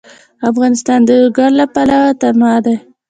افغانستان 0.49 0.99
د 1.07 1.09
لوگر 1.21 1.49
له 1.59 1.65
پلوه 1.73 2.01
متنوع 2.09 2.57
دی. 2.65 2.77